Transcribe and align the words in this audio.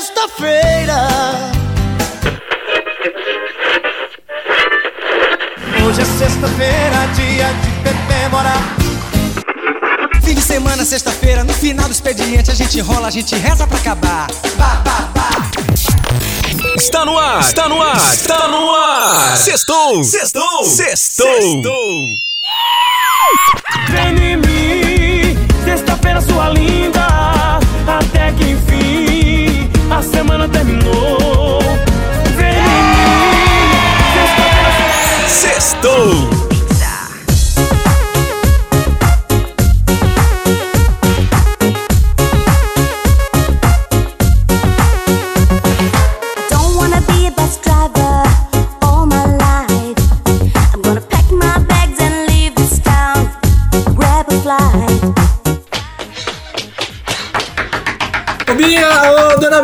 sexta-feira. 0.00 1.08
Hoje 5.84 6.00
é 6.00 6.04
sexta-feira, 6.04 7.06
dia 7.16 7.48
de 7.52 7.70
comemorar. 7.82 8.76
Fim 10.22 10.34
de 10.34 10.40
semana, 10.40 10.84
sexta-feira, 10.84 11.42
no 11.42 11.52
final 11.52 11.86
do 11.86 11.92
expediente 11.92 12.48
a 12.48 12.54
gente 12.54 12.80
rola, 12.80 13.08
a 13.08 13.10
gente 13.10 13.34
reza 13.34 13.66
pra 13.66 13.76
acabar. 13.76 14.28
Bah, 14.56 14.80
bah, 14.84 15.08
bah. 15.14 15.30
Está 16.76 17.04
no 17.04 17.18
ar, 17.18 17.40
está 17.40 17.68
no 17.68 17.82
ar, 17.82 17.96
está 17.96 18.46
no 18.46 18.70
ar. 18.70 19.36
Sextou, 19.36 20.04
sextou, 20.04 20.64
sextou. 20.64 21.62
Vem 23.88 24.32
em 24.32 24.36
mim, 24.36 25.36
sexta-feira 25.64 26.20
sua 26.20 26.50
linda, 26.50 27.58
até 27.88 28.30
que 28.32 28.52
enfim 28.52 28.67
semana 30.18 30.48
terminou. 30.48 31.60
Vem 32.36 32.52
sexta-feira 34.14 35.28
Sextou. 35.28 36.37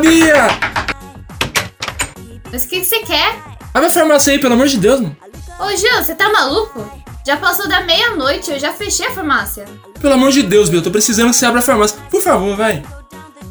Ô 0.04 0.10
dona 0.10 0.10
Bia! 0.10 0.48
Mas 2.52 2.64
o 2.64 2.68
que, 2.68 2.80
que 2.80 2.86
você 2.86 3.00
quer? 3.00 3.36
Abre 3.72 3.88
a 3.88 3.90
farmácia 3.90 4.32
aí, 4.32 4.38
pelo 4.38 4.54
amor 4.54 4.68
de 4.68 4.78
Deus, 4.78 5.00
mano. 5.00 5.16
Ô 5.58 5.76
Gil, 5.76 5.96
você 5.96 6.14
tá 6.14 6.30
maluco? 6.30 6.86
Já 7.26 7.36
passou 7.36 7.66
da 7.66 7.80
meia-noite, 7.80 8.50
eu 8.50 8.58
já 8.58 8.72
fechei 8.72 9.06
a 9.06 9.10
farmácia. 9.10 9.64
Pelo 10.00 10.14
amor 10.14 10.30
de 10.30 10.42
Deus, 10.42 10.68
Bia, 10.68 10.78
eu 10.78 10.82
tô 10.82 10.90
precisando 10.90 11.30
que 11.30 11.36
você 11.36 11.46
abra 11.46 11.60
a 11.60 11.62
farmácia. 11.62 11.98
Por 12.10 12.20
favor, 12.20 12.56
vai. 12.56 12.82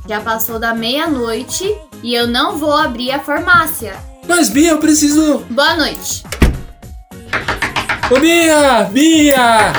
Já 0.07 0.21
passou 0.21 0.59
da 0.59 0.73
meia-noite 0.73 1.75
e 2.03 2.13
eu 2.13 2.27
não 2.27 2.57
vou 2.57 2.73
abrir 2.73 3.11
a 3.11 3.19
farmácia. 3.19 3.95
Mas, 4.27 4.49
Bia, 4.49 4.71
eu 4.71 4.77
preciso. 4.77 5.39
Boa 5.49 5.75
noite. 5.75 6.23
Ô 8.11 8.19
Bia! 8.19 8.89
Bia! 8.91 9.73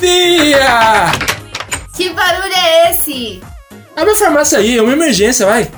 Bia! 0.00 1.12
Que 1.94 2.10
barulho 2.10 2.52
é 2.52 2.90
esse? 2.90 3.51
Abre 3.96 4.12
a 4.12 4.16
farmácia 4.16 4.58
aí, 4.58 4.78
é 4.78 4.82
uma 4.82 4.92
emergência, 4.92 5.46
vai. 5.46 5.70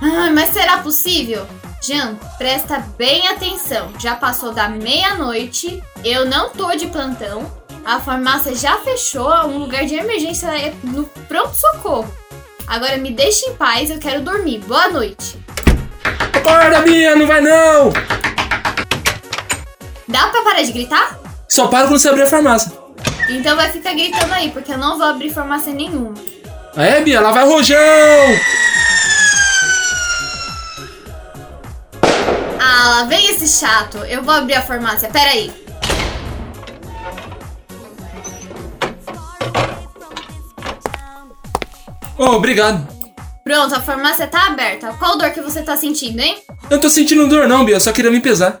Ah, 0.00 0.30
mas 0.32 0.52
será 0.52 0.78
possível? 0.78 1.46
Jean, 1.82 2.16
presta 2.38 2.78
bem 2.96 3.28
atenção. 3.28 3.92
Já 3.98 4.14
passou 4.14 4.52
da 4.52 4.68
meia-noite, 4.68 5.82
eu 6.04 6.24
não 6.24 6.50
tô 6.50 6.74
de 6.74 6.86
plantão, 6.86 7.50
a 7.84 8.00
farmácia 8.00 8.54
já 8.54 8.78
fechou, 8.78 9.30
um 9.46 9.58
lugar 9.58 9.84
de 9.84 9.94
emergência 9.94 10.46
é 10.46 10.72
no 10.84 11.04
pronto-socorro. 11.28 12.08
Agora 12.66 12.96
me 12.96 13.10
deixe 13.10 13.46
em 13.46 13.54
paz, 13.54 13.90
eu 13.90 13.98
quero 13.98 14.22
dormir. 14.22 14.60
Boa 14.60 14.88
noite. 14.88 15.36
Acorda, 16.32 16.80
Bia, 16.80 17.16
não 17.16 17.26
vai 17.26 17.40
não! 17.40 17.92
Dá 20.08 20.28
pra 20.28 20.42
parar 20.42 20.62
de 20.62 20.72
gritar? 20.72 21.18
Só 21.48 21.66
para 21.66 21.86
quando 21.86 21.98
você 21.98 22.08
abrir 22.08 22.22
a 22.22 22.26
farmácia. 22.26 22.72
Então 23.28 23.56
vai 23.56 23.70
ficar 23.70 23.92
gritando 23.92 24.32
aí, 24.32 24.50
porque 24.50 24.72
eu 24.72 24.78
não 24.78 24.96
vou 24.96 25.06
abrir 25.06 25.30
farmácia 25.30 25.72
nenhuma. 25.72 26.14
É, 26.74 27.02
Bia, 27.02 27.20
lá 27.20 27.32
vai 27.32 27.44
o 27.44 27.48
rojão! 27.48 27.76
Ah, 32.58 32.88
lá 32.88 33.04
vem 33.04 33.26
esse 33.28 33.46
chato. 33.46 33.98
Eu 33.98 34.22
vou 34.22 34.32
abrir 34.32 34.54
a 34.54 34.62
farmácia, 34.62 35.08
pera 35.10 35.30
aí. 35.30 35.52
Ô, 42.18 42.24
obrigado. 42.36 42.86
Pronto, 43.44 43.74
a 43.74 43.80
farmácia 43.80 44.26
tá 44.26 44.46
aberta. 44.46 44.94
Qual 44.98 45.18
dor 45.18 45.30
que 45.30 45.40
você 45.42 45.62
tá 45.62 45.76
sentindo, 45.76 46.20
hein? 46.20 46.42
Eu 46.70 46.76
não 46.76 46.80
tô 46.80 46.88
sentindo 46.88 47.28
dor 47.28 47.46
não, 47.46 47.64
Bia, 47.64 47.76
eu 47.76 47.80
só 47.80 47.92
queria 47.92 48.10
me 48.10 48.20
pesar. 48.20 48.60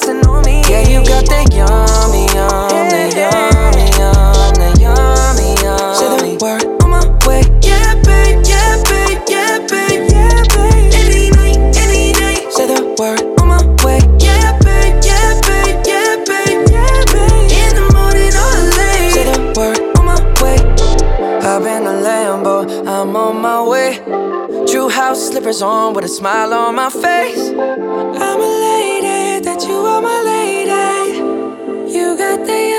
Yeah, 0.71 0.87
you 0.87 1.03
got 1.03 1.25
that 1.27 1.51
yummy, 1.51 2.31
yum, 2.31 2.87
that 2.87 3.11
yummy, 3.11 3.91
yum, 3.99 4.55
that 4.55 4.79
yummy. 4.79 5.51
Say 5.99 6.07
the 6.15 6.39
word 6.39 6.63
on 6.81 6.89
my 6.95 7.03
way. 7.27 7.43
Yeah, 7.59 7.99
babe, 8.07 8.39
yeah, 8.47 8.79
babe, 8.87 9.19
yeah, 9.27 9.59
babe, 9.67 10.07
yeah, 10.07 10.47
babe. 10.47 10.95
Any 10.95 11.27
night, 11.35 11.59
any 11.75 12.13
day. 12.13 12.47
Say 12.49 12.71
the 12.71 12.95
word 12.95 13.19
on 13.41 13.51
my 13.51 13.59
way. 13.83 13.99
Yeah, 14.23 14.55
babe, 14.63 14.95
yeah, 15.03 15.43
babe, 15.43 15.83
yeah, 15.83 16.23
babe, 16.23 16.63
yeah, 16.71 17.03
babe. 17.11 17.51
In 17.51 17.75
the 17.75 17.91
morning 17.91 18.31
or 18.31 18.55
late. 18.79 19.11
Say 19.11 19.27
the 19.27 19.51
word 19.51 19.75
on 19.99 20.07
my 20.07 20.15
way. 20.39 20.55
Hop 21.43 21.67
in 21.67 21.83
Lambo, 21.83 22.63
I'm 22.87 23.13
on 23.17 23.41
my 23.41 23.59
way. 23.61 23.99
True 24.71 24.87
house 24.87 25.27
slippers 25.27 25.61
on 25.61 25.93
with 25.93 26.05
a 26.05 26.07
smile 26.07 26.53
on 26.53 26.75
my 26.75 26.89
face. 26.89 27.49
I'm 27.59 28.39
a 28.39 28.51
lady, 28.63 29.43
that 29.43 29.65
you 29.67 29.75
are 29.75 30.01
my 30.01 30.21
lady. 30.21 30.30
You 32.11 32.17
got 32.17 32.45
the 32.45 32.70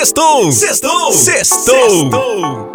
Sextou! 0.00 0.50
Sextou! 0.50 1.12
Sextou! 1.12 2.10
They 2.10 2.69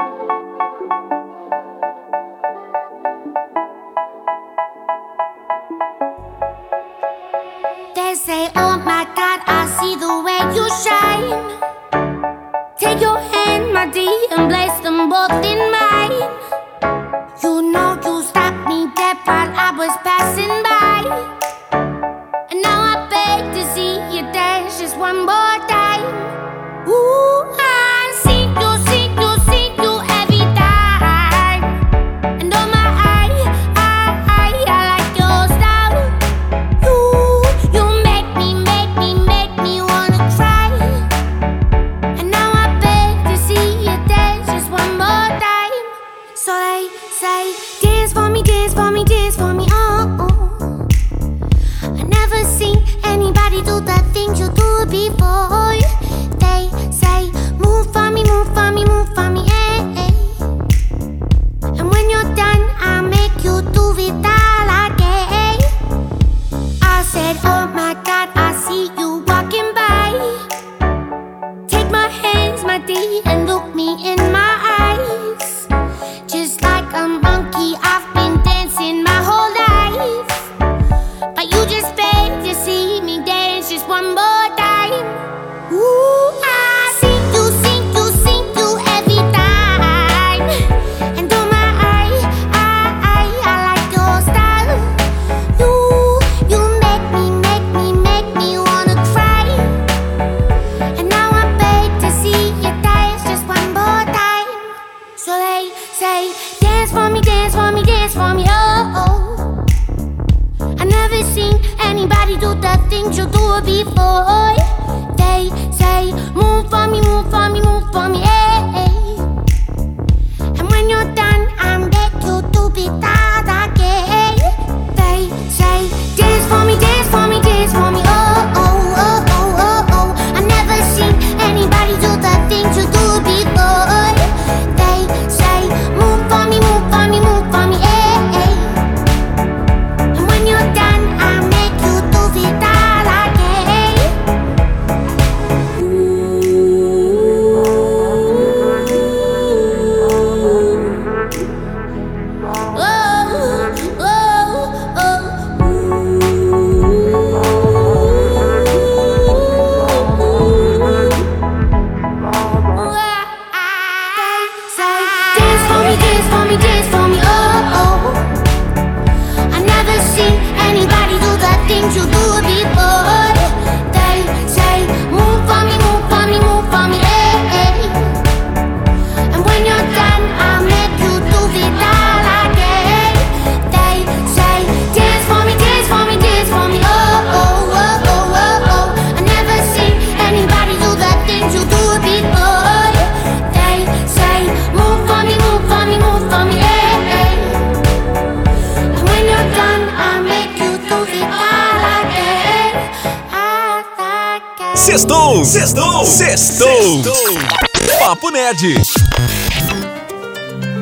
Sextou! 205.46 206.04
Sextou! 206.04 207.04
Sextou! 207.04 208.00
Papo 208.00 208.32
Nerd! 208.32 208.82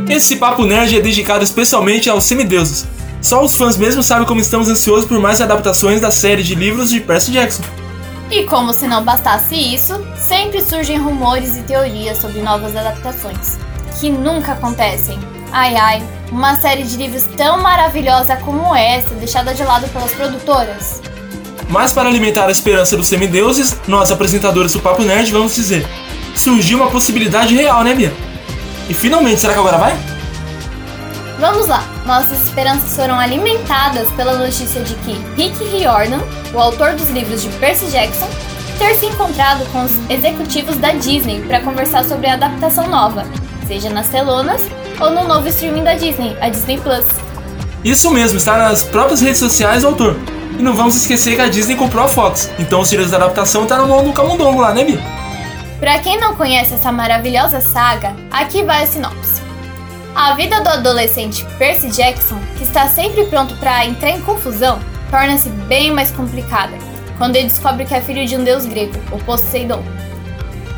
Esse 0.09 0.37
Papo 0.37 0.63
Nerd 0.63 0.97
é 0.97 1.01
dedicado 1.01 1.43
especialmente 1.43 2.09
aos 2.09 2.23
semideuses. 2.23 2.87
Só 3.21 3.43
os 3.43 3.57
fãs 3.57 3.75
mesmo 3.75 4.01
sabem 4.01 4.25
como 4.25 4.39
estamos 4.39 4.69
ansiosos 4.69 5.05
por 5.05 5.19
mais 5.19 5.41
adaptações 5.41 5.99
da 5.99 6.11
série 6.11 6.41
de 6.41 6.55
livros 6.55 6.89
de 6.89 7.01
Percy 7.01 7.31
Jackson. 7.33 7.61
E 8.31 8.45
como 8.45 8.73
se 8.73 8.87
não 8.87 9.03
bastasse 9.03 9.53
isso, 9.53 10.01
sempre 10.17 10.61
surgem 10.61 10.97
rumores 10.97 11.57
e 11.57 11.63
teorias 11.63 12.19
sobre 12.19 12.41
novas 12.41 12.73
adaptações, 12.73 13.57
que 13.99 14.09
nunca 14.09 14.53
acontecem. 14.53 15.19
Ai 15.51 15.75
ai, 15.75 16.03
uma 16.31 16.55
série 16.55 16.83
de 16.83 16.95
livros 16.95 17.23
tão 17.35 17.61
maravilhosa 17.61 18.37
como 18.37 18.73
essa, 18.73 19.13
deixada 19.15 19.53
de 19.53 19.61
lado 19.61 19.89
pelas 19.89 20.13
produtoras. 20.13 21.01
Mas 21.73 21.91
para 21.91 22.07
alimentar 22.07 22.45
a 22.45 22.51
esperança 22.51 22.95
dos 22.95 23.07
semideuses, 23.07 23.75
nós 23.87 24.11
apresentadores 24.11 24.73
do 24.73 24.79
Papo 24.79 25.01
Nerd 25.01 25.31
vamos 25.31 25.55
dizer: 25.55 25.83
surgiu 26.35 26.77
uma 26.77 26.91
possibilidade 26.91 27.55
real, 27.55 27.83
né, 27.83 27.95
Bia? 27.95 28.13
E 28.87 28.93
finalmente, 28.93 29.41
será 29.41 29.53
que 29.53 29.59
agora 29.59 29.79
vai? 29.79 29.97
Vamos 31.39 31.67
lá, 31.67 31.83
nossas 32.05 32.43
esperanças 32.43 32.95
foram 32.95 33.19
alimentadas 33.19 34.07
pela 34.11 34.37
notícia 34.37 34.83
de 34.83 34.93
que 34.97 35.13
Rick 35.35 35.63
Riordan, 35.63 36.19
o 36.53 36.59
autor 36.59 36.93
dos 36.93 37.09
livros 37.09 37.41
de 37.41 37.49
Percy 37.57 37.87
Jackson, 37.87 38.29
ter 38.77 38.93
se 38.93 39.07
encontrado 39.07 39.65
com 39.71 39.83
os 39.83 39.91
executivos 40.11 40.77
da 40.77 40.91
Disney 40.91 41.41
para 41.41 41.59
conversar 41.61 42.05
sobre 42.05 42.27
a 42.27 42.35
adaptação 42.35 42.87
nova, 42.87 43.25
seja 43.67 43.89
nas 43.89 44.09
telonas 44.09 44.61
ou 44.99 45.09
no 45.09 45.27
novo 45.27 45.47
streaming 45.47 45.83
da 45.83 45.95
Disney, 45.95 46.37
a 46.39 46.49
Disney 46.49 46.79
Plus. 46.79 47.05
Isso 47.83 48.11
mesmo, 48.11 48.37
está 48.37 48.59
nas 48.59 48.83
próprias 48.83 49.21
redes 49.21 49.39
sociais 49.39 49.81
do 49.81 49.87
autor. 49.87 50.15
E 50.57 50.61
não 50.61 50.73
vamos 50.73 50.95
esquecer 50.95 51.35
que 51.35 51.41
a 51.41 51.49
Disney 51.49 51.75
comprou 51.75 52.03
a 52.03 52.07
Fox, 52.07 52.49
então 52.59 52.81
os 52.81 52.89
direitos 52.89 53.11
da 53.11 53.17
adaptação 53.17 53.65
tá 53.65 53.77
na 53.77 53.85
mão 53.85 54.03
do 54.03 54.13
camundongo 54.13 54.61
lá, 54.61 54.73
né, 54.73 54.83
Bia? 54.83 54.99
Pra 55.79 55.99
quem 55.99 56.19
não 56.19 56.35
conhece 56.35 56.73
essa 56.73 56.91
maravilhosa 56.91 57.59
saga, 57.59 58.15
aqui 58.31 58.63
vai 58.63 58.83
a 58.83 58.87
sinopse. 58.87 59.41
A 60.15 60.33
vida 60.35 60.61
do 60.61 60.69
adolescente 60.69 61.45
Percy 61.57 61.89
Jackson, 61.89 62.37
que 62.57 62.63
está 62.63 62.87
sempre 62.87 63.25
pronto 63.25 63.55
para 63.55 63.85
entrar 63.85 64.11
em 64.11 64.21
confusão, 64.21 64.79
torna-se 65.09 65.49
bem 65.49 65.91
mais 65.91 66.11
complicada 66.11 66.77
quando 67.17 67.35
ele 67.35 67.47
descobre 67.47 67.85
que 67.85 67.93
é 67.93 68.01
filho 68.01 68.25
de 68.25 68.35
um 68.35 68.43
deus 68.43 68.65
grego, 68.65 68.93
o 69.11 69.17
Poseidon. 69.19 69.83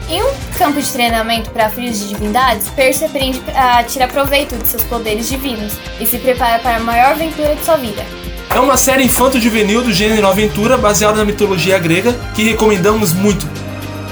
Em 0.08 0.22
um 0.22 0.30
campo 0.58 0.80
de 0.80 0.92
treinamento 0.92 1.50
para 1.50 1.70
filhos 1.70 2.00
de 2.00 2.10
divindades, 2.10 2.70
Percy 2.70 3.06
aprende 3.06 3.42
a 3.56 3.84
tirar 3.84 4.08
proveito 4.08 4.56
de 4.56 4.68
seus 4.68 4.84
poderes 4.84 5.28
divinos 5.28 5.74
e 6.00 6.06
se 6.06 6.20
prepara 6.20 6.60
para 6.60 6.78
a 6.78 6.80
maior 6.80 7.12
aventura 7.12 7.56
de 7.56 7.66
sua 7.66 7.78
vida. 7.78 8.06
É 8.54 8.60
uma 8.60 8.78
série 8.78 9.04
infanto-juvenil 9.04 9.82
do 9.84 9.92
gênero 9.92 10.28
aventura 10.28 10.78
baseada 10.78 11.18
na 11.18 11.26
mitologia 11.26 11.78
grega 11.78 12.14
que 12.34 12.44
recomendamos 12.44 13.12
muito. 13.14 13.46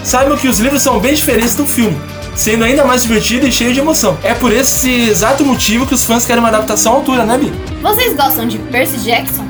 saibam 0.03 0.37
que 0.37 0.47
os 0.47 0.59
livros 0.59 0.81
são 0.81 0.99
bem 0.99 1.13
diferentes 1.13 1.55
do 1.55 1.65
filme, 1.65 1.97
sendo 2.35 2.65
ainda 2.65 2.83
mais 2.83 3.03
divertido 3.03 3.47
e 3.47 3.51
cheio 3.51 3.73
de 3.73 3.79
emoção. 3.79 4.17
É 4.21 4.33
por 4.33 4.51
esse 4.51 4.89
exato 5.09 5.45
motivo 5.45 5.87
que 5.87 5.93
os 5.93 6.03
fãs 6.03 6.25
querem 6.25 6.41
uma 6.41 6.49
adaptação 6.49 6.91
à 6.93 6.95
altura, 6.97 7.23
né, 7.25 7.37
Bi? 7.37 7.53
Vocês 7.81 8.15
gostam 8.17 8.45
de 8.45 8.57
Percy 8.57 8.97
Jackson? 8.97 9.45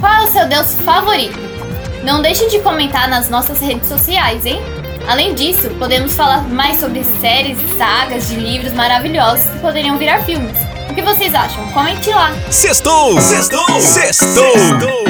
Qual 0.00 0.12
é 0.12 0.24
o 0.24 0.32
seu 0.32 0.46
deus 0.46 0.74
favorito? 0.84 1.38
Não 2.04 2.20
deixe 2.20 2.46
de 2.50 2.58
comentar 2.58 3.08
nas 3.08 3.30
nossas 3.30 3.58
redes 3.58 3.88
sociais, 3.88 4.44
hein? 4.44 4.60
Além 5.08 5.34
disso, 5.34 5.70
podemos 5.78 6.14
falar 6.14 6.42
mais 6.48 6.78
sobre 6.78 7.02
séries, 7.20 7.56
sagas 7.78 8.28
de 8.28 8.36
livros 8.36 8.72
maravilhosos 8.74 9.46
que 9.46 9.58
poderiam 9.60 9.96
virar 9.96 10.22
filmes. 10.24 10.58
O 10.88 10.94
que 10.94 11.02
vocês 11.02 11.34
acham? 11.34 11.66
Comente 11.72 12.10
lá! 12.10 12.32
Sextou! 12.50 13.20
Sextou! 13.20 13.80
Sextou! 13.80 15.06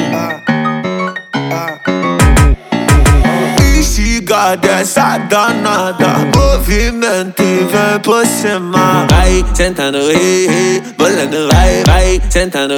Instiga 3.78 4.56
dessa 4.56 5.18
danada 5.18 6.18
Movimento 6.34 7.42
e 7.42 7.64
vem 7.64 8.00
por 8.02 8.26
cima 8.26 9.06
Vai 9.08 9.44
sentando, 9.54 9.98
ei, 9.98 10.48
ei 10.48 10.82
Bolando, 10.98 11.48
vai, 11.52 11.82
vai 11.86 12.20
Sentando, 12.28 12.74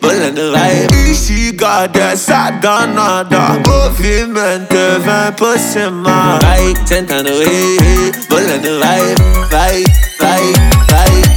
Bolando, 0.00 0.52
vai 0.52 0.86
Instiga 1.10 1.88
dessa 1.88 2.50
danada 2.50 3.60
Movimento 3.66 4.74
e 4.74 4.98
vem 5.00 5.32
por 5.36 5.58
cima 5.58 6.38
Vai 6.42 6.74
sentando, 6.86 7.30
ei 7.30 8.12
Bolando, 8.28 8.78
vai, 8.78 9.14
vai, 9.50 9.84
vai, 10.20 10.52
vai 10.90 11.33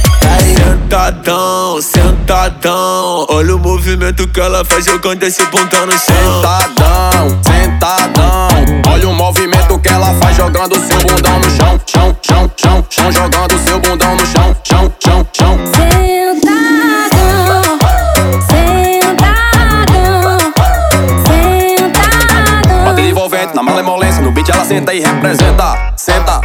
Sentadão, 0.56 1.80
sentadão 1.82 3.26
Olha 3.28 3.56
o 3.56 3.58
movimento 3.58 4.26
que 4.28 4.40
ela 4.40 4.64
faz 4.64 4.84
jogando 4.84 5.22
esse 5.22 5.44
bundão 5.46 5.86
no 5.86 5.92
chão 5.92 6.42
Sentadão, 6.42 7.38
sentadão. 7.42 8.48
Olha 8.90 9.08
o 9.08 9.14
movimento 9.14 9.78
que 9.78 9.88
ela 9.88 10.12
faz 10.14 10.36
jogando 10.36 10.74
seu 10.74 10.98
bundão 11.00 11.38
no 11.38 11.50
chão, 11.50 11.80
chão, 11.86 12.16
chão, 12.22 12.50
chão, 12.56 12.84
chão, 12.90 13.12
jogando 13.12 13.58
seu 13.66 13.78
bundão 13.78 14.16
no 14.16 14.26
chão, 14.26 14.56
chão, 14.64 14.92
chão, 15.04 15.26
chão. 15.32 15.58
Sentadão, 15.66 17.08
sentadão, 18.48 19.58
sentadão. 21.66 22.84
Bater 22.84 23.04
envolvente 23.04 23.54
na 23.54 23.62
malemolência, 23.62 24.22
no 24.22 24.32
beat 24.32 24.48
ela 24.48 24.64
senta 24.64 24.92
e 24.94 25.00
representa. 25.00 25.92
Senta, 25.96 26.40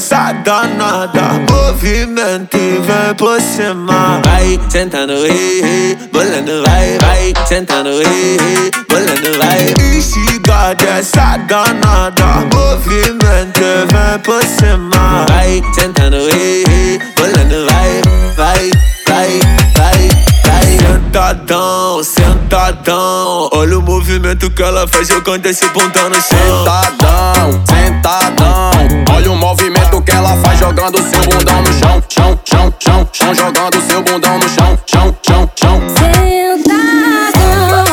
Dessa 0.00 0.32
danada 0.32 1.44
Movimento 1.50 2.56
e 2.56 2.80
vem 2.80 3.14
por 3.18 3.38
cima 3.38 4.18
Vai 4.24 4.58
sentando, 4.70 5.12
ei, 5.12 5.60
ei 5.62 5.98
Bolando, 6.10 6.62
vai, 6.66 6.96
vai 7.02 7.34
Sentando, 7.46 7.90
ei, 7.90 8.38
ei 8.40 8.70
Bolando, 8.88 9.36
vai. 9.36 9.74
Instiga 9.94 10.74
dessa 10.74 11.36
danada. 11.46 12.46
Movimento 12.50 13.60
e 13.60 13.86
vem 13.92 14.18
por 14.24 14.42
cima 14.42 15.26
Vai 15.28 15.62
sentando, 15.74 16.16
ei, 16.16 16.64
ei 16.66 16.98
Bolando, 17.14 17.66
vai, 17.70 18.00
vai, 18.38 18.70
vai, 19.06 19.40
vai, 19.76 20.08
vai. 20.46 20.78
Sentadão, 20.78 22.02
sentadão. 22.02 23.50
Olha 23.52 23.78
o 23.78 23.82
movimento 23.82 24.50
que 24.50 24.62
ela 24.62 24.88
faz 24.88 25.08
jogando 25.08 25.44
esse 25.44 25.68
bundão 25.68 26.08
no 26.08 26.14
chão. 26.14 26.64
Sentadão, 26.64 27.62
sentadão. 27.66 28.70
Olha 29.14 29.32
o 29.32 29.36
movimento 29.36 29.79
que 30.02 30.10
ela 30.10 30.36
faz 30.36 30.58
jogando 30.58 30.98
seu 30.98 31.20
bundão 31.20 31.62
no 31.62 31.72
chão, 31.72 32.02
chão, 32.08 32.38
chão, 32.44 32.74
chão, 32.78 33.08
chão, 33.12 33.34
jogando 33.34 33.80
seu 33.82 34.02
bundão 34.02 34.38
no 34.38 34.48
chão, 34.48 34.78
chão, 34.86 35.14
chão, 35.26 35.50
chão. 35.56 35.80
Sentadão, 35.88 37.84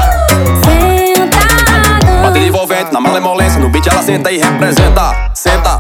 sentadão. 0.64 2.22
Bater 2.24 2.48
envolvente 2.48 2.92
na 2.92 3.00
malemolência, 3.00 3.60
no 3.60 3.70
beat 3.70 3.86
ela 3.88 4.02
senta 4.02 4.32
e 4.32 4.38
representa. 4.38 5.14
Senta, 5.34 5.36
senta, 5.36 5.36
senta, 5.36 5.80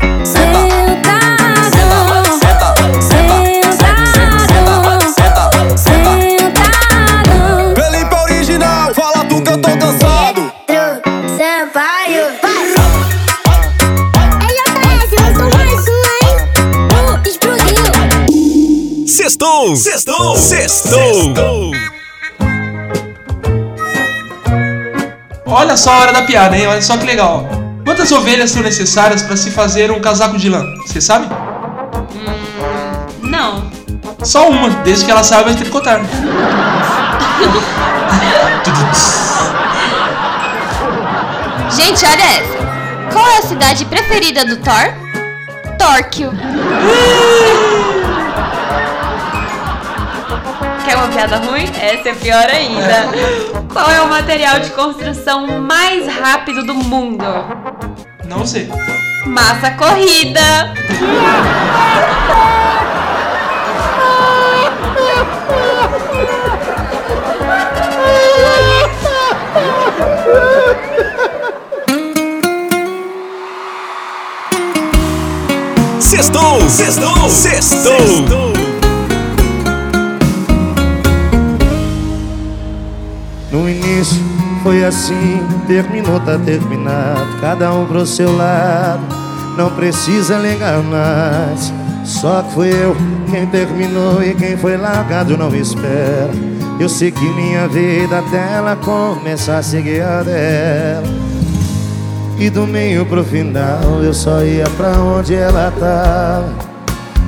Sextou! 20.33 21.13
Sextou! 21.13 21.71
Olha 25.45 25.77
só 25.77 25.91
a 25.91 25.99
hora 25.99 26.13
da 26.13 26.23
piada, 26.23 26.57
hein? 26.57 26.67
Olha 26.67 26.81
só 26.81 26.97
que 26.97 27.05
legal. 27.05 27.47
Quantas 27.85 28.11
ovelhas 28.11 28.49
são 28.49 28.63
necessárias 28.63 29.21
para 29.21 29.37
se 29.37 29.51
fazer 29.51 29.91
um 29.91 29.99
casaco 30.01 30.37
de 30.37 30.49
lã? 30.49 30.63
Você 30.85 30.99
sabe? 30.99 31.27
Não. 33.21 33.71
Só 34.23 34.49
uma, 34.49 34.69
desde 34.83 35.05
que 35.05 35.11
ela 35.11 35.23
saiba 35.23 35.53
tricotar. 35.53 36.01
Gente, 41.69 42.05
olha 42.05 42.23
essa. 42.23 43.13
Qual 43.13 43.27
é 43.27 43.37
a 43.37 43.41
cidade 43.43 43.85
preferida 43.85 44.43
do 44.43 44.57
Thor? 44.57 44.93
Tóquio. 45.77 46.31
Quer 50.95 50.99
uma 50.99 51.07
piada 51.09 51.37
ruim? 51.39 51.65
Essa 51.81 52.07
é 52.09 52.15
pior 52.15 52.47
ainda. 52.49 53.09
Qual 53.73 53.91
é 53.91 54.01
o 54.01 54.07
material 54.07 54.61
de 54.61 54.69
construção 54.69 55.59
mais 55.59 56.07
rápido 56.07 56.63
do 56.63 56.73
mundo? 56.73 57.25
Não 58.23 58.45
sei. 58.45 58.69
Massa 59.25 59.71
corrida. 59.71 60.73
Sextou! 75.99 76.61
Sextou! 76.69 77.29
Sextou! 77.29 77.91
No 78.29 78.64
foi 84.63 84.83
assim, 84.83 85.41
terminou, 85.67 86.19
tá 86.19 86.37
terminado. 86.37 87.39
Cada 87.39 87.73
um 87.73 87.85
pro 87.85 88.05
seu 88.05 88.35
lado, 88.35 89.03
não 89.57 89.69
precisa 89.71 90.37
ligar 90.37 90.81
mais. 90.81 91.71
Só 92.03 92.41
que 92.41 92.53
fui 92.53 92.69
eu 92.69 92.95
quem 93.29 93.45
terminou 93.47 94.23
e 94.23 94.33
quem 94.33 94.57
foi 94.57 94.77
largado 94.77 95.37
não 95.37 95.53
espera. 95.55 96.31
Eu 96.79 96.89
segui 96.89 97.27
minha 97.33 97.67
vida 97.67 98.19
até 98.19 98.53
ela 98.53 98.75
começar 98.75 99.59
a 99.59 99.63
seguir 99.63 100.01
a 100.01 100.23
dela. 100.23 101.07
E 102.37 102.49
do 102.49 102.67
meio 102.67 103.05
pro 103.05 103.23
final 103.23 104.01
eu 104.03 104.13
só 104.13 104.43
ia 104.43 104.65
pra 104.77 104.99
onde 104.99 105.35
ela 105.35 105.71
tava. 105.79 106.53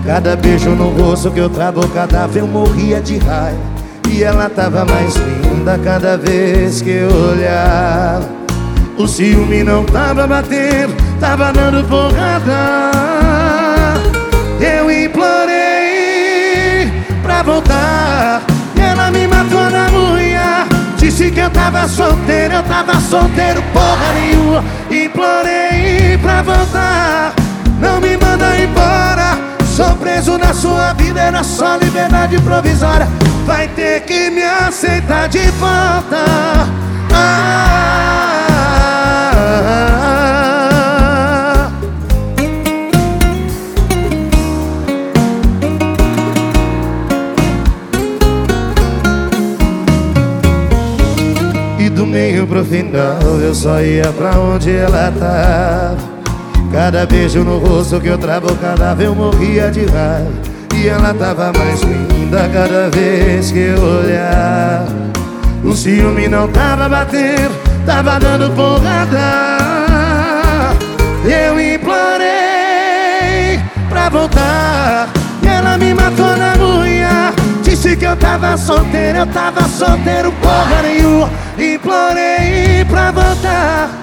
Cada 0.06 0.36
beijo 0.36 0.72
no 0.72 0.90
rosto 0.90 1.32
que 1.32 1.40
eu 1.40 1.50
trago 1.50 1.88
cadáver 1.90 2.42
eu 2.42 2.48
morria 2.48 3.02
de 3.02 3.18
raiva. 3.18 3.77
E 4.18 4.24
ela 4.24 4.50
tava 4.50 4.84
mais 4.84 5.16
linda 5.16 5.80
cada 5.84 6.18
vez 6.18 6.82
que 6.82 6.90
eu 6.90 7.08
olhava. 7.08 8.28
O 8.98 9.08
ciúme 9.08 9.64
não 9.64 9.84
tava 9.84 10.26
batendo, 10.26 10.96
tava 11.20 11.54
dando 11.54 11.88
porrada. 11.88 12.82
Eu 14.60 14.90
implorei 14.90 16.92
pra 17.22 17.44
voltar. 17.44 18.42
E 18.76 18.82
ela 18.82 19.12
me 19.12 19.28
matou 19.28 19.70
na 19.70 19.88
unha. 19.96 20.66
Disse 20.98 21.30
que 21.30 21.40
eu 21.40 21.52
tava 21.52 21.88
solteiro, 21.88 22.56
eu 22.56 22.64
tava 22.64 23.00
solteiro, 23.00 23.62
porra 23.72 24.14
nenhuma. 24.16 24.64
Implorei 24.90 26.18
pra 26.20 26.42
voltar. 26.42 27.36
Não 27.80 28.02
me 28.02 28.18
manda 28.18 28.60
embora. 28.60 29.17
Sou 29.78 29.96
preso 29.98 30.40
na 30.40 30.56
sua 30.56 30.94
vida, 30.94 31.22
era 31.22 31.44
só 31.44 31.78
liberdade 31.78 32.42
provisória. 32.42 33.08
Vai 33.46 33.68
ter 33.68 34.02
que 34.06 34.32
me 34.32 34.42
aceitar 34.42 35.30
de 35.30 35.52
volta. 35.52 36.26
Ah, 37.14 37.68
caminho 52.18 52.48
pro 52.48 52.64
final 52.66 53.20
Eu 53.42 53.54
só 53.54 53.82
ia 53.82 54.12
pra 54.14 54.40
onde 54.40 54.72
ela 54.76 55.12
tava 55.12 56.17
Cada 56.72 57.06
beijo 57.06 57.44
no 57.44 57.58
rosto 57.58 58.00
que 58.00 58.08
eu 58.08 58.18
trabucava 58.18 58.96
Eu 59.00 59.16
morria 59.16 59.72
de 59.72 59.86
raiva. 59.86 60.32
E 60.76 60.88
ela 60.88 61.14
tava 61.14 61.52
mais 61.58 61.82
linda 61.82 62.50
cada 62.54 62.90
vez 62.90 63.52
que 63.52 63.60
eu 63.60 63.82
olhava 63.82 64.94
O 65.64 65.74
ciúme 65.74 66.28
não 66.28 66.48
tava 66.50 66.88
batendo 66.88 67.68
Tava 67.88 68.20
dando 68.20 68.54
porrada. 68.54 69.18
Eu 71.24 71.58
implorei 71.58 72.28
pra 73.88 74.10
voltar. 74.10 75.08
E 75.42 75.48
ela 75.48 75.78
me 75.78 75.94
matou 75.94 76.36
na 76.36 76.54
unha. 76.62 77.34
Disse 77.64 77.96
que 77.96 78.04
eu 78.04 78.18
tava 78.18 78.58
solteiro, 78.58 79.20
eu 79.20 79.28
tava 79.28 79.62
solteiro 79.70 80.34
porra 80.42 80.82
nenhuma. 80.82 81.30
Implorei 81.58 82.84
pra 82.90 83.12
voltar 83.12 83.97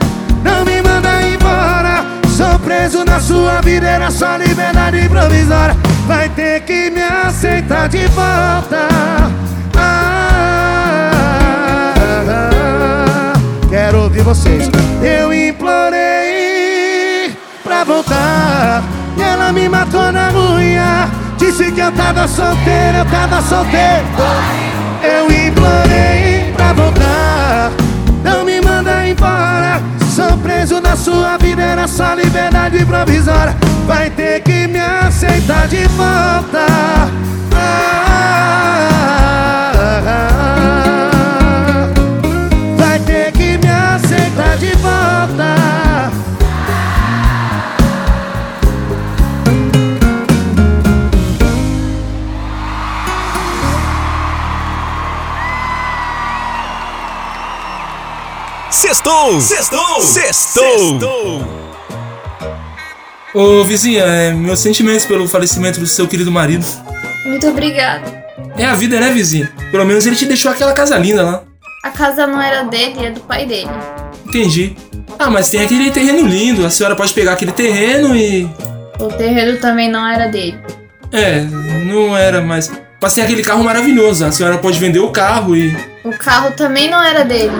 na 3.15 3.21
sua 3.21 3.61
vida, 3.61 3.87
era 3.87 4.11
só 4.11 4.37
liberdade 4.37 5.09
provisória. 5.09 5.77
Vai 6.05 6.29
ter 6.31 6.63
que 6.63 6.91
me 6.91 7.01
aceitar 7.01 7.89
de 7.89 8.09
volta. 8.09 8.89
Ah, 9.77 11.13
Quero 13.71 14.03
ouvir 14.03 14.23
vocês. 14.23 14.69
Eu 15.01 15.33
implorei 15.33 15.97
pra 17.63 17.85
voltar. 17.85 18.83
E 19.17 19.23
ela 19.23 19.53
me 19.53 19.69
matou 19.69 20.11
na 20.11 20.33
unha. 20.33 21.09
Disse 21.39 21.71
que 21.71 21.81
eu 21.81 21.93
tava 21.93 22.27
solteiro, 22.27 22.99
eu 22.99 23.05
tava 23.05 23.41
solteiro. 23.43 24.05
Eu 25.03 25.27
implorei 25.27 26.53
pra 26.57 26.73
voltar. 26.73 27.71
Não 28.25 28.45
me 28.45 28.61
manda 28.61 29.07
embora 29.07 29.81
Sou 30.15 30.39
preso 30.39 30.81
na 30.81 30.97
sua 30.97 31.37
vida, 31.39 31.61
era 31.61 31.89
só 31.89 32.15
liberdade 32.15 32.87
provisória. 32.87 33.53
Vai 33.85 34.09
ter 34.11 34.43
que 34.43 34.69
me 34.69 34.79
aceitar 34.79 35.67
de 35.67 35.89
volta. 35.89 36.65
Ah, 37.53 38.13
Sextou! 59.05 59.39
Sextou! 59.39 60.01
Sextou! 60.01 61.45
Ô 63.35 63.63
vizinha, 63.63 64.03
é, 64.03 64.33
meus 64.33 64.61
sentimentos 64.61 65.05
pelo 65.05 65.29
falecimento 65.29 65.79
do 65.79 65.87
seu 65.87 66.09
querido 66.09 66.33
marido. 66.33 66.65
Muito 67.27 67.47
obrigada. 67.47 68.25
É 68.57 68.65
a 68.65 68.73
vida, 68.73 68.99
né, 68.99 69.11
vizinha? 69.11 69.53
Pelo 69.71 69.85
menos 69.85 70.07
ele 70.07 70.17
te 70.17 70.25
deixou 70.25 70.51
aquela 70.51 70.73
casa 70.73 70.97
linda 70.97 71.23
lá. 71.23 71.43
A 71.83 71.91
casa 71.91 72.27
não 72.27 72.41
era 72.41 72.63
dele, 72.63 72.95
é 73.05 73.11
do 73.11 73.21
pai 73.21 73.45
dele. 73.45 73.69
Entendi. 74.25 74.75
Ah, 75.19 75.29
mas 75.29 75.51
tem 75.51 75.61
aquele 75.61 75.91
terreno 75.91 76.27
lindo. 76.27 76.65
A 76.65 76.71
senhora 76.71 76.97
pode 76.97 77.13
pegar 77.13 77.35
aquele 77.35 77.53
terreno 77.53 78.17
e. 78.17 78.49
O 78.99 79.09
terreno 79.09 79.61
também 79.61 79.91
não 79.91 80.09
era 80.09 80.29
dele. 80.29 80.59
É, 81.13 81.43
não 81.85 82.17
era 82.17 82.41
mais. 82.41 82.73
Mas 83.03 83.13
tem 83.13 83.23
aquele 83.23 83.43
carro 83.43 83.63
maravilhoso. 83.63 84.25
A 84.25 84.33
senhora 84.33 84.57
pode 84.57 84.79
vender 84.79 85.01
o 85.01 85.11
carro 85.11 85.55
e. 85.55 85.77
O 86.03 86.17
carro 86.17 86.53
também 86.53 86.89
não 86.89 87.03
era 87.03 87.23
dele. 87.23 87.53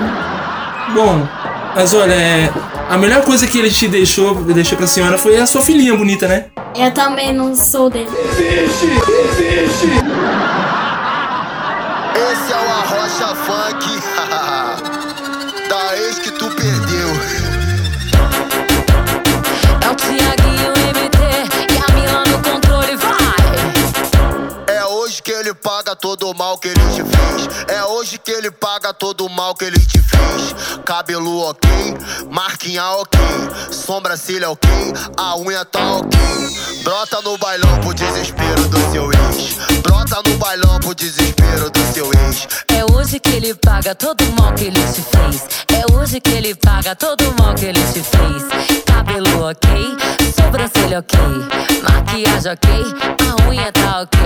Bom, 0.93 1.27
mas 1.75 1.95
olha, 1.95 2.13
é, 2.13 2.51
a 2.89 2.99
melhor 2.99 3.25
coisa 3.25 3.47
que 3.47 3.59
ele 3.59 3.71
te 3.71 3.89
deixou, 3.89 4.35
deixou 4.45 4.77
pra 4.77 4.87
senhora 4.87 5.17
foi 5.19 5.37
a 5.39 5.47
sua 5.47 5.63
filhinha 5.63 5.97
bonita, 5.97 6.29
né? 6.29 6.47
Eu 6.77 6.93
também 6.93 7.33
não 7.33 7.55
sou 7.55 7.89
dele. 7.89 8.11
Esse 12.15 12.53
é 12.53 12.57
o 12.57 12.69
Arrocha 12.69 13.35
Funk 13.35 13.87
Da 15.69 15.97
ex 15.97 16.19
que 16.19 16.31
tu 16.33 16.51
perdeu 16.51 16.84
paga 25.65 25.97
todo 25.97 26.31
o 26.31 26.35
mal 26.35 26.59
que 26.59 26.69
ele 26.69 26.81
te 26.95 27.03
fez 27.03 27.49
É 27.69 27.83
hoje 27.85 28.19
que 28.19 28.31
ele 28.31 28.51
paga 28.51 28.93
todo 28.93 29.25
o 29.25 29.31
mal 29.31 29.55
que 29.55 29.65
ele 29.65 29.81
te 29.81 29.99
fez 29.99 30.55
Cabelo 30.85 31.41
ok, 31.41 31.71
marquinha 32.31 32.85
ok 32.91 33.19
Sobrancelha 33.73 34.51
ok, 34.51 34.71
a 35.17 35.37
unha 35.39 35.65
tá 35.65 35.97
ok 35.97 36.21
Brota 36.85 37.23
no 37.23 37.39
bailão 37.39 37.81
pro 37.81 37.95
desespero 37.95 38.69
do 38.69 38.93
seu 38.93 39.11
ex 39.11 39.55
Brota 39.81 40.21
no 40.29 40.37
bailão 40.37 40.79
pro 40.81 40.95
desespero 40.95 41.71
do 41.71 41.93
seu 41.95 42.13
ex 42.13 42.47
É 42.69 42.85
hoje 42.93 43.19
que 43.21 43.31
ele 43.31 43.55
paga 43.55 43.95
todo 43.95 44.23
o 44.23 44.33
mal 44.33 44.53
que 44.55 44.65
ele 44.65 44.81
te 44.81 45.03
fez. 45.03 45.47
É 45.69 45.95
hoje 45.95 46.21
que 46.21 46.31
ele 46.31 46.55
paga 46.55 46.95
todo 46.95 47.23
o 47.31 47.43
mal 47.43 47.55
que 47.55 47.67
ele 47.67 47.81
te 47.93 48.03
fez. 48.03 48.83
Cabelo 48.85 49.49
ok, 49.49 49.97
sobrancelha 50.35 51.01
ok, 51.01 51.19
maquiagem 51.83 52.53
ok, 52.53 52.71
a 53.21 53.49
unha 53.49 53.73
tá 53.73 54.03
ok. 54.03 54.21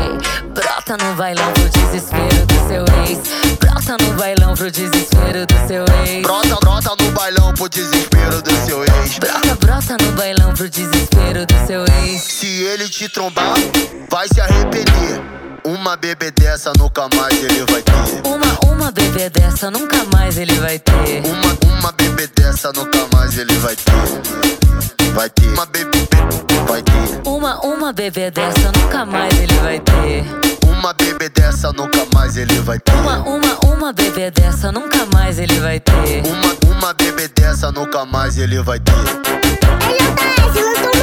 Brota 0.54 0.96
no 0.96 1.14
bailão 1.14 1.27
pro 1.34 1.68
desespero 1.68 2.46
do 2.46 2.68
seu 2.68 2.84
ex. 3.04 3.18
Brota 3.58 3.96
no 4.02 4.12
bailão 4.14 4.54
pro 4.54 4.70
desespero 4.70 5.46
do 5.46 5.66
seu 5.66 5.84
ex. 6.06 6.22
Brota, 6.22 6.56
brota 6.60 6.96
no 7.02 7.10
bailão 7.12 7.54
pro 7.54 7.68
desespero 7.68 8.42
do 8.42 8.50
seu 8.66 8.84
ex 8.84 9.18
Brota, 9.18 9.54
brota 9.56 9.96
no 10.00 10.12
bailão 10.12 10.54
pro 10.54 10.68
desespero 10.68 11.44
do 11.46 11.66
seu 11.66 11.84
ex. 12.02 12.22
Se 12.22 12.46
ele 12.46 12.88
te 12.88 13.08
trombar, 13.08 13.54
vai 14.10 14.26
se 14.28 14.40
arrepender 14.40 15.20
Uma 15.64 15.96
bebê 15.96 16.30
dessa 16.30 16.72
nunca 16.78 17.08
mais 17.14 17.42
ele 17.42 17.64
vai 17.64 17.82
ter 17.82 18.26
Uma, 18.26 18.72
uma 18.72 18.90
bebê 18.90 19.28
dessa 19.28 19.70
nunca 19.70 20.04
mais 20.12 20.38
ele 20.38 20.54
vai 20.60 20.78
ter. 20.78 21.22
Uma, 21.26 21.78
uma 21.78 21.92
bebê 21.92 22.26
dessa 22.28 22.72
nunca 22.72 23.06
mais 23.12 23.36
ele 23.36 23.54
vai 23.58 23.76
ter 23.76 25.12
Vai 25.14 25.28
ter 25.30 25.46
Uma 25.48 25.66
bebê, 25.66 26.08
vai 26.68 26.82
ter 26.82 27.28
Uma, 27.28 27.58
uma 27.64 27.92
bebê 27.92 28.30
dessa 28.30 28.70
nunca 28.76 29.04
mais 29.06 29.32
ele 29.40 29.54
vai 29.54 29.80
ter. 29.80 30.24
Uma 30.68 30.92
bebê 30.92 31.28
dessa 31.28 31.72
nunca 31.72 32.06
mais 32.14 32.36
ele 32.36 32.60
vai 32.60 32.78
ter 32.78 32.92
Uma, 32.94 33.18
uma, 33.20 33.58
uma 33.74 33.92
bebê 33.92 34.30
dessa 34.30 34.70
nunca 34.70 35.06
mais 35.12 35.38
ele 35.38 35.58
vai 35.60 35.80
ter. 35.80 36.22
Uma, 36.26 36.76
uma 36.76 36.94
bebê 36.94 37.26
dessa 37.28 37.72
nunca 37.72 38.04
mais 38.04 38.38
ele 38.38 38.60
vai 38.62 38.78
ter 38.78 38.92
LJS, 39.88 40.54
lançou 40.54 40.97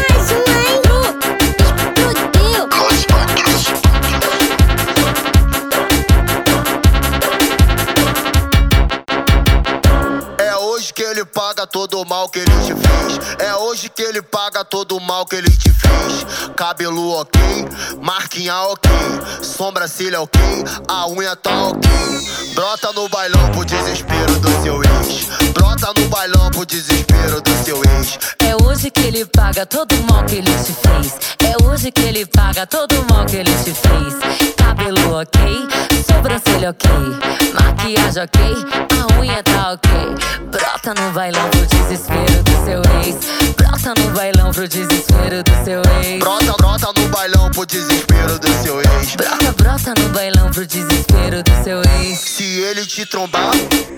que 10.95 11.03
ele 11.03 11.25
paga 11.25 11.67
todo 11.67 11.99
o 11.99 12.05
mal 12.05 12.29
que 12.29 12.39
ele 12.39 12.51
te 12.65 12.73
fez. 12.73 13.45
É 13.45 13.53
hoje 13.55 13.89
que 13.89 14.01
ele 14.01 14.21
paga 14.21 14.63
todo 14.63 14.95
o 14.95 15.01
mal 15.01 15.25
que 15.25 15.35
ele 15.35 15.49
te 15.49 15.69
fez. 15.69 16.25
Cabelo 16.55 17.11
ok, 17.11 17.41
marquinha 18.01 18.55
ok, 18.61 18.89
sobrancelha 19.41 20.21
ok, 20.21 20.41
a 20.87 21.05
unha 21.07 21.35
tá 21.35 21.67
ok. 21.67 21.89
Brota 22.53 22.93
no 22.93 23.09
bailão 23.09 23.51
pro 23.51 23.65
desespero 23.65 24.39
do 24.39 24.63
seu 24.63 24.81
ex. 24.81 25.25
Brota 25.51 25.91
no 25.99 26.07
bailão 26.07 26.49
pro 26.51 26.65
desespero 26.65 27.41
do 27.41 27.65
seu 27.65 27.81
ex. 27.83 28.17
É 28.39 28.55
hoje 28.63 28.89
que 28.89 29.01
ele 29.01 29.25
paga 29.25 29.65
todo 29.65 29.91
o 29.91 30.03
mal 30.03 30.23
que 30.23 30.35
ele 30.35 30.51
te 30.63 30.73
fez. 30.73 31.13
É 31.43 31.67
hoje 31.67 31.91
que 31.91 32.01
ele 32.01 32.25
paga 32.25 32.65
todo 32.65 32.93
o 33.01 33.13
mal 33.13 33.25
que 33.25 33.35
ele 33.35 33.51
te 33.51 33.73
fez. 33.73 34.53
Cabelo 34.55 35.19
ok, 35.19 35.41
sobrancelha 36.05 36.69
ok, 36.69 36.89
maquiagem 37.53 38.23
ok, 38.23 38.41
a 39.01 39.19
unha 39.19 39.43
tá 39.43 39.73
ok. 39.73 39.91
Brota 40.51 40.93
no 41.01 41.11
bailão 41.11 41.49
pro 41.49 41.65
desespero 41.65 42.43
do 42.43 42.65
seu 42.65 42.81
ex. 43.01 43.17
Brota 43.55 43.93
no 43.99 44.11
bailão 44.11 44.51
pro 44.51 44.67
desespero 44.67 45.43
do 45.43 45.65
seu 45.65 45.81
ex. 46.03 46.19
Brota, 46.19 46.53
brota 46.57 46.93
no 46.99 47.07
bailão 47.09 47.51
pro 47.51 47.65
desespero 47.65 48.39
do 48.39 48.47
seu 48.63 48.81
ex. 48.81 49.15
Brota, 49.15 49.51
brota 49.53 49.93
no 49.97 50.09
bailão 50.09 50.51
pro 50.51 50.65
desespero 50.65 51.43
do 51.43 51.63
seu 51.63 51.81
ex. 51.99 52.19
Se 52.19 52.43
ele 52.43 52.85
te 52.85 53.05
trombar, 53.05 53.51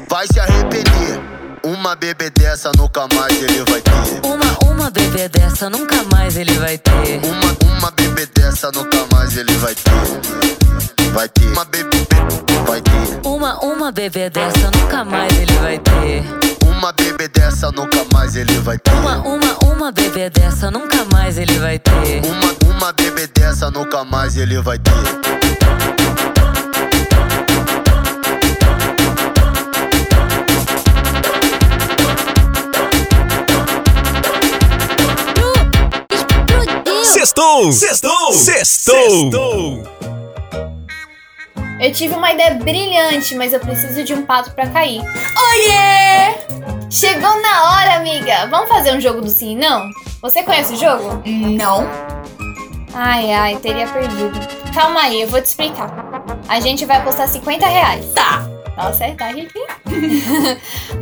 vai 0.09 0.25
se 0.27 0.39
arrepender. 0.39 1.19
Uma 1.63 1.95
bebê 1.95 2.29
dessa 2.29 2.71
nunca 2.77 3.07
mais 3.13 3.41
ele 3.41 3.63
vai 3.69 3.81
ter. 3.81 4.25
Uma, 4.25 4.71
uma 4.71 4.89
bebê 4.89 5.27
dessa 5.27 5.69
nunca 5.69 6.03
mais 6.11 6.37
ele 6.37 6.53
vai 6.53 6.77
ter. 6.77 7.19
Uma, 7.23 7.77
uma 7.77 7.91
bebê 7.91 8.25
dessa 8.27 8.71
nunca 8.71 9.05
mais 9.11 9.35
ele 9.35 9.53
vai 9.57 9.75
ter 9.75 10.96
vai 11.11 11.29
ter 11.29 11.45
uma 11.47 11.65
bebê, 11.65 12.07
vai 12.65 12.81
ter. 12.81 13.27
Uma, 13.27 13.59
uma 13.63 13.91
bebê 13.91 14.29
dessa 14.29 14.71
nunca 14.71 15.03
mais 15.03 15.33
ele 15.37 15.53
vai 15.57 15.79
ter. 15.79 16.23
Uma 16.65 16.91
bebê 16.91 17.27
dessa 17.27 17.71
nunca 17.71 18.05
mais 18.13 18.35
ele 18.35 18.57
vai 18.59 18.77
ter. 18.77 18.91
Uma, 18.93 19.17
uma, 19.19 19.57
uma 19.73 19.91
bebê 19.91 20.29
dessa 20.29 20.69
nunca 20.71 21.05
mais 21.11 21.37
ele 21.37 21.57
vai 21.59 21.79
ter. 21.79 22.21
Uma, 22.25 22.75
uma 22.75 22.93
bebê 22.93 23.27
dessa 23.27 23.71
nunca 23.71 24.03
mais 24.03 24.37
ele 24.37 24.59
vai 24.61 24.77
ter. 24.77 24.91
Sextou! 37.03 37.71
Sextou! 37.71 38.33
Sextou! 38.33 39.31
Sextou! 39.31 40.16
Eu 41.79 41.91
tive 41.91 42.15
uma 42.15 42.31
ideia 42.31 42.55
brilhante, 42.55 43.35
mas 43.35 43.53
eu 43.53 43.59
preciso 43.59 44.03
de 44.03 44.13
um 44.13 44.25
pato 44.25 44.51
pra 44.51 44.67
cair. 44.67 44.99
Oiê! 44.99 46.89
Chegou 46.89 47.41
na 47.41 47.71
hora, 47.71 47.95
amiga! 47.97 48.47
Vamos 48.47 48.67
fazer 48.67 48.95
um 48.95 48.99
jogo 48.99 49.21
do 49.21 49.29
sim 49.29 49.51
e 49.51 49.55
não? 49.55 49.87
Você 50.21 50.41
conhece 50.41 50.73
o 50.73 50.77
jogo? 50.77 51.21
Não. 51.25 51.87
Ai, 52.93 53.31
ai, 53.31 53.57
teria 53.57 53.87
perdido. 53.87 54.39
Calma 54.73 55.01
aí, 55.01 55.21
eu 55.21 55.27
vou 55.27 55.39
te 55.39 55.45
explicar. 55.45 55.91
A 56.47 56.59
gente 56.59 56.83
vai 56.85 56.97
apostar 56.97 57.27
50 57.27 57.67
reais. 57.67 58.05
Tá. 58.13 58.47
Nossa, 58.75 59.11
tá 59.15 59.27
rico, 59.27 59.51
hein? 59.57 59.67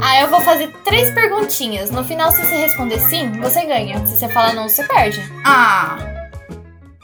aí 0.02 0.22
eu 0.22 0.30
vou 0.30 0.42
fazer 0.42 0.68
três 0.84 1.12
perguntinhas. 1.12 1.90
No 1.90 2.04
final, 2.04 2.32
se 2.32 2.42
você 2.42 2.56
responder 2.56 3.00
sim, 3.00 3.32
você 3.40 3.66
ganha. 3.66 4.06
Se 4.08 4.18
você 4.18 4.28
falar 4.30 4.54
não, 4.54 4.68
você 4.68 4.84
perde. 4.84 5.22
Ah. 5.46 5.98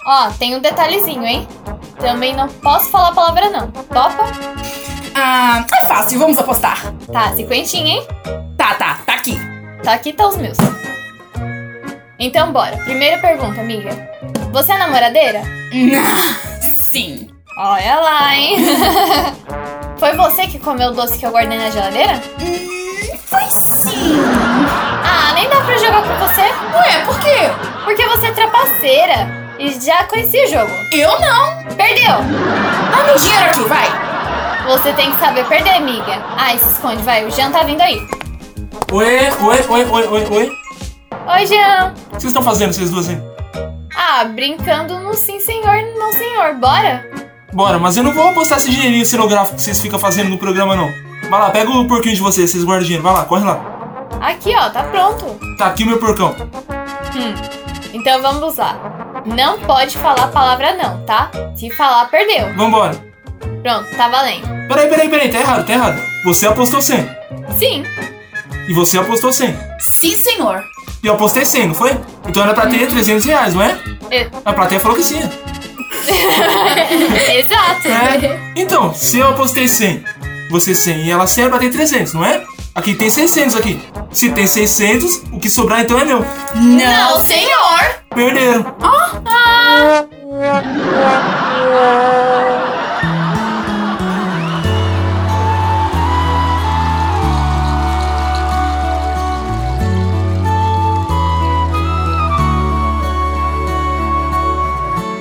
Ó, 0.05 0.29
tem 0.31 0.55
um 0.55 0.59
detalhezinho, 0.59 1.25
hein? 1.25 1.47
Também 1.99 2.35
não 2.35 2.47
posso 2.47 2.89
falar 2.89 3.09
a 3.09 3.13
palavra 3.13 3.49
não. 3.49 3.71
Topa? 3.71 4.23
Ah, 5.15 5.65
é 5.73 5.85
fácil, 5.85 6.19
vamos 6.19 6.37
apostar. 6.37 6.93
Tá, 7.11 7.33
cinquentinha, 7.35 7.95
hein? 7.97 8.07
Tá, 8.57 8.75
tá, 8.75 8.99
tá 9.05 9.13
aqui. 9.13 9.37
Tá 9.83 9.93
aqui, 9.93 10.13
tá 10.13 10.27
os 10.27 10.37
meus. 10.37 10.57
Então 12.17 12.51
bora. 12.51 12.77
Primeira 12.77 13.17
pergunta, 13.19 13.59
amiga. 13.61 13.89
Você 14.51 14.71
é 14.71 14.77
namoradeira? 14.77 15.41
Sim. 16.91 17.29
Olha 17.57 17.95
lá, 17.99 18.35
hein? 18.35 18.57
Foi 19.97 20.13
você 20.15 20.47
que 20.47 20.57
comeu 20.57 20.89
o 20.89 20.93
doce 20.93 21.17
que 21.19 21.25
eu 21.25 21.31
guardei 21.31 21.57
na 21.57 21.69
geladeira? 21.69 22.19
Foi 23.25 23.43
sim. 23.49 24.17
Ah, 25.05 25.33
nem 25.33 25.47
dá 25.47 25.61
pra 25.61 25.77
jogar 25.77 26.01
com 26.01 26.25
você. 26.25 26.41
Ué, 26.41 27.05
por 27.05 27.19
quê? 27.19 27.37
Porque 27.85 28.05
você 28.07 28.27
é 28.27 28.31
trapaceira. 28.31 29.40
E 29.61 29.79
já 29.79 30.05
conhecia 30.05 30.43
o 30.43 30.49
jogo. 30.49 30.71
Eu 30.91 31.19
não. 31.19 31.75
Perdeu. 31.75 32.15
Dá 32.89 33.03
meu 33.05 33.15
dinheiro 33.15 33.45
aqui, 33.45 33.63
vai. 33.65 34.65
Você 34.65 34.91
tem 34.93 35.11
que 35.11 35.19
saber 35.19 35.45
perder, 35.45 35.75
amiga. 35.75 36.19
Ai, 36.35 36.57
se 36.57 36.67
esconde, 36.67 37.03
vai. 37.03 37.27
O 37.27 37.31
Jean 37.31 37.51
tá 37.51 37.61
vindo 37.61 37.79
aí. 37.79 38.01
Oi, 38.91 39.05
oi, 39.05 39.65
oi, 39.69 39.85
oi, 39.85 40.07
oi, 40.07 40.27
oi. 40.31 40.51
Oi, 41.27 41.45
Jean. 41.45 41.93
O 41.93 42.15
que 42.15 42.21
vocês 42.21 42.23
estão 42.25 42.41
fazendo, 42.41 42.73
vocês 42.73 42.89
duas 42.89 43.07
aí? 43.07 43.21
Ah, 43.95 44.23
brincando 44.25 44.97
no 44.97 45.13
sim 45.13 45.39
senhor, 45.39 45.77
não 45.95 46.11
senhor. 46.11 46.55
Bora? 46.55 47.07
Bora, 47.53 47.77
mas 47.77 47.95
eu 47.97 48.03
não 48.03 48.13
vou 48.13 48.29
apostar 48.29 48.57
esse 48.57 48.71
dinheirinho 48.71 49.05
cenográfico 49.05 49.57
que 49.57 49.61
vocês 49.61 49.79
ficam 49.79 49.99
fazendo 49.99 50.29
no 50.29 50.39
programa, 50.39 50.75
não. 50.75 50.89
Vai 51.29 51.39
lá, 51.39 51.51
pega 51.51 51.69
o 51.69 51.87
porquinho 51.87 52.15
de 52.15 52.21
vocês, 52.21 52.49
vocês 52.49 52.63
guardam 52.63 52.85
dinheiro. 52.85 53.03
Vai 53.03 53.13
lá, 53.13 53.25
corre 53.25 53.45
lá. 53.45 53.61
Aqui, 54.19 54.55
ó, 54.55 54.71
tá 54.71 54.83
pronto. 54.85 55.39
Tá 55.59 55.67
aqui 55.67 55.83
o 55.83 55.87
meu 55.87 55.99
porcão. 55.99 56.35
Hum, 57.15 57.60
então 57.93 58.21
vamos 58.21 58.57
lá. 58.57 59.23
Não 59.25 59.59
pode 59.59 59.97
falar 59.97 60.23
a 60.23 60.27
palavra 60.27 60.73
não, 60.73 61.03
tá? 61.05 61.29
Se 61.55 61.69
falar, 61.71 62.05
perdeu. 62.05 62.53
Vambora. 62.55 62.93
Pronto, 63.61 63.95
tá 63.95 64.07
valendo. 64.07 64.47
Peraí, 64.67 64.89
peraí, 64.89 65.09
peraí, 65.09 65.29
tá 65.29 65.39
errado, 65.39 65.65
tá 65.65 65.73
errado. 65.73 66.01
Você 66.23 66.47
apostou 66.47 66.81
100. 66.81 67.09
Sim. 67.57 67.83
E 68.67 68.73
você 68.73 68.97
apostou 68.97 69.31
100. 69.31 69.55
Sim, 69.79 70.15
senhor. 70.15 70.63
E 71.03 71.07
eu 71.07 71.13
apostei 71.13 71.45
100, 71.45 71.67
não 71.67 71.75
foi? 71.75 71.97
Então 72.27 72.43
era 72.43 72.53
pra 72.53 72.67
ter 72.67 72.87
300 72.87 73.25
reais, 73.25 73.53
não 73.53 73.61
é? 73.61 73.77
É. 74.09 74.29
A 74.45 74.53
plateia 74.53 74.79
falou 74.79 74.97
que 74.97 75.03
sim. 75.03 75.19
Exato. 77.35 77.87
É. 77.87 78.39
Então, 78.55 78.93
se 78.93 79.19
eu 79.19 79.29
apostei 79.29 79.67
100, 79.67 80.03
você 80.49 80.75
100 80.75 81.05
e 81.05 81.11
ela 81.11 81.25
100, 81.25 81.43
era 81.43 81.49
pra 81.51 81.59
ter 81.59 81.71
300, 81.71 82.13
não 82.13 82.25
é? 82.25 82.43
Aqui 82.73 82.93
tem 82.93 83.09
600 83.09 83.55
aqui. 83.55 83.81
Se 84.11 84.29
tem 84.29 84.47
600, 84.47 85.23
o 85.30 85.30
que 85.41 85.49
sobrar 85.49 85.81
então 85.81 85.99
é 85.99 86.05
meu. 86.05 86.25
Não, 86.55 87.19
senhor. 87.19 87.95
Perderam. 88.13 88.75
Ah. 88.81 90.05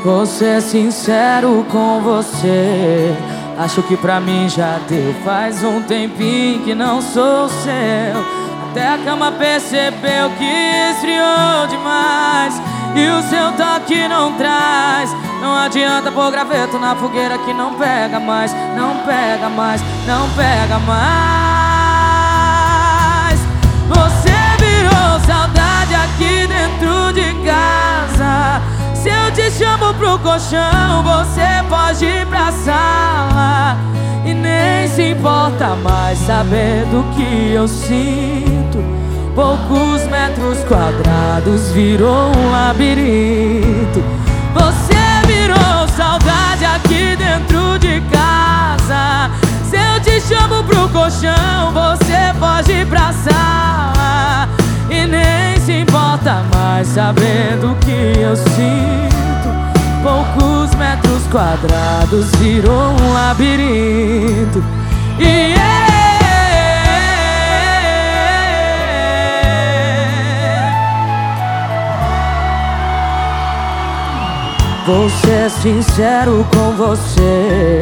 Vou 0.05 0.25
ser 0.25 0.63
sincero 0.63 1.65
com 1.71 2.01
você. 2.01 3.15
Acho 3.59 3.83
que 3.83 3.97
pra 3.97 4.19
mim 4.19 4.49
já 4.49 4.79
deu. 4.89 5.15
Faz 5.23 5.63
um 5.63 5.83
tempinho 5.83 6.63
que 6.65 6.75
não 6.75 7.03
sou 7.03 7.49
seu. 7.49 8.40
Até 8.71 8.87
a 8.87 8.99
cama 8.99 9.33
percebeu 9.33 10.31
que 10.39 10.45
esfriou 10.93 11.67
demais. 11.69 12.55
E 12.95 13.09
o 13.09 13.21
seu 13.23 13.51
toque 13.57 14.07
não 14.07 14.35
traz. 14.35 15.13
Não 15.41 15.57
adianta 15.57 16.13
pôr 16.13 16.31
graveto 16.31 16.79
na 16.79 16.95
fogueira 16.95 17.37
que 17.39 17.53
não 17.53 17.75
pega 17.75 18.21
mais. 18.21 18.55
Não 18.77 18.99
pega 18.99 19.49
mais, 19.49 19.83
não 20.07 20.31
pega 20.37 20.79
mais. 20.79 21.01
Você 23.89 24.31
virou 24.61 25.19
saudade 25.27 25.97
aqui 25.97 26.47
dentro 26.47 27.13
de 27.13 27.40
pro 30.11 30.19
colchão, 30.19 31.03
você 31.03 31.63
pode 31.69 32.05
ir 32.05 32.27
pra 32.27 32.51
sala 32.51 33.77
E 34.25 34.35
nem 34.35 34.89
se 34.89 35.11
importa 35.11 35.77
mais 35.77 36.19
saber 36.19 36.85
do 36.87 37.05
que 37.15 37.53
eu 37.53 37.69
sinto. 37.69 38.83
Poucos 39.35 40.03
metros 40.11 40.59
quadrados 40.65 41.71
virou 41.71 42.33
um 42.37 42.51
labirinto. 42.51 44.03
Você 44.55 45.27
virou 45.27 45.89
saudade 45.97 46.65
aqui 46.65 47.17
dentro 47.17 47.79
de 47.79 48.03
casa. 48.13 49.31
Se 49.65 49.77
eu 49.77 50.01
te 50.01 50.21
chamo 50.21 50.65
pro 50.65 50.89
colchão, 50.89 51.73
você 51.73 52.35
pode 52.39 52.73
ir 52.73 52.87
pra 52.87 53.13
sala 53.13 54.49
E 54.91 55.07
nem 55.07 55.61
se 55.61 55.81
importa 55.81 56.43
mais 56.53 56.89
sabendo 56.89 57.77
que 57.81 58.21
eu 58.21 58.37
sinto 58.37 59.21
Poucos 60.03 60.75
metros 60.77 61.27
quadrados 61.31 62.31
virou 62.37 62.93
um 63.01 63.13
labirinto. 63.13 64.65
E 65.19 65.61
Vou 74.87 75.09
ser 75.09 75.49
sincero 75.51 76.45
com 76.53 76.73
você. 76.73 77.79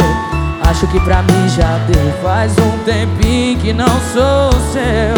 Acho 0.68 0.86
que 0.88 1.00
pra 1.00 1.22
mim 1.22 1.48
já 1.48 1.78
deu. 1.86 2.12
Faz 2.22 2.52
um 2.58 2.78
tempinho 2.84 3.58
que 3.60 3.72
não 3.72 3.88
sou 4.12 4.52
seu. 4.72 5.14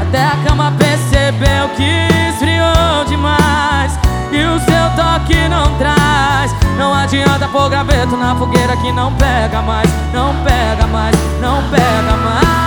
Até 0.00 0.24
a 0.24 0.36
cama 0.46 0.72
percebeu 0.78 1.68
que 1.76 2.08
esfriou 2.30 3.04
demais 3.06 4.03
E 4.34 4.44
o 4.46 4.58
seu 4.58 4.90
toque 4.96 5.48
não 5.48 5.78
traz. 5.78 6.52
Não 6.76 6.92
adianta 6.92 7.46
pôr 7.46 7.70
graveto 7.70 8.16
na 8.16 8.34
fogueira 8.34 8.76
que 8.78 8.90
não 8.90 9.12
pega 9.12 9.62
mais 9.62 9.88
Não 10.12 10.34
pega 10.42 10.88
mais, 10.88 11.14
não 11.40 11.62
pega 11.70 12.16
mais. 12.16 12.64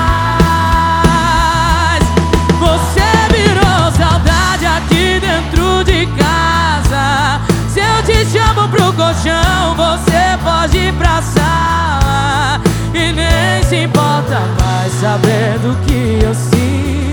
Você 2.57 3.01
virou 3.35 3.91
saudade 3.91 4.65
aqui 4.65 5.19
dentro 5.19 5.83
de 5.83 6.05
casa. 6.15 7.41
Se 7.67 7.81
eu 7.81 8.01
te 8.03 8.25
chamo 8.31 8.69
pro 8.69 8.93
colchão, 8.93 9.75
você 9.75 10.37
pode 10.41 10.77
ir 10.77 10.93
pra 10.93 11.21
sala. 11.21 12.61
E 12.93 13.11
nem 13.11 13.61
se 13.63 13.83
importa 13.83 14.39
mais 14.61 14.93
sabendo 14.93 15.77
que 15.85 16.19
eu 16.23 16.33
sinto 16.33 17.06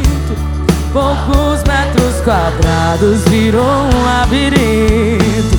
Poucos 0.95 1.65
metros 1.65 2.21
quadrados 2.23 3.25
virou 3.25 3.65
um 3.65 4.05
labirinto. 4.05 5.59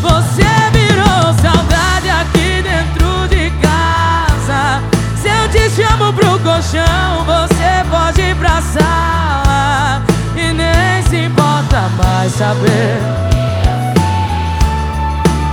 Você 0.00 0.46
virou 0.72 1.34
saudade 1.42 2.08
aqui 2.08 2.62
dentro 2.62 3.26
de 3.28 3.50
casa. 3.60 4.80
Se 5.16 5.28
eu 5.28 5.48
te 5.48 5.68
chamo 5.70 6.12
pro 6.12 6.38
colchão, 6.38 7.24
você 7.24 7.84
pode 7.90 8.20
ir 8.20 8.36
pra 8.36 8.62
sala. 8.62 10.02
E 10.36 10.52
nem 10.52 11.02
se 11.10 11.16
importa 11.26 11.90
mais 11.98 12.30
saber. 12.30 13.00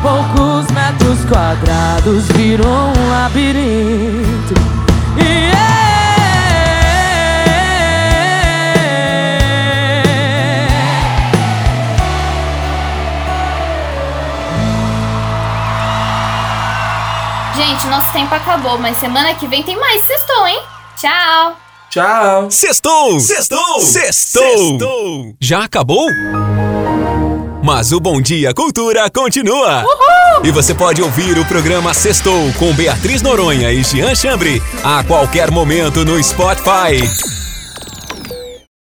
Poucos 0.04 0.70
metros 0.70 1.26
quadrados 1.26 2.28
virou 2.38 2.94
um 2.96 3.10
labirinto 3.10 4.83
nosso 17.94 18.12
tempo 18.12 18.34
acabou, 18.34 18.80
mas 18.80 18.98
semana 18.98 19.36
que 19.36 19.46
vem 19.46 19.62
tem 19.62 19.80
mais 19.80 20.02
sextou, 20.02 20.48
hein? 20.48 20.60
Tchau! 21.00 21.56
Tchau! 21.92 22.50
Sextou! 22.50 23.20
Sextou! 23.20 23.80
Sextou! 23.82 25.36
Já 25.40 25.66
acabou? 25.66 26.08
Mas 27.64 27.92
o 27.92 28.00
Bom 28.00 28.20
Dia 28.20 28.52
Cultura 28.52 29.08
continua. 29.12 29.86
E 30.44 30.50
você 30.50 30.74
pode 30.74 31.04
ouvir 31.04 31.38
o 31.38 31.46
programa 31.46 31.94
Sextou 31.94 32.52
com 32.58 32.74
Beatriz 32.74 33.22
Noronha 33.22 33.72
e 33.72 33.84
Jean 33.84 34.16
Chambre 34.16 34.60
a 34.84 35.04
qualquer 35.04 35.52
momento 35.52 36.04
no 36.04 36.22
Spotify. 36.24 36.98